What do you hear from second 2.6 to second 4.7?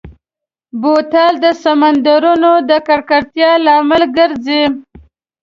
د ککړتیا لامل ګرځي.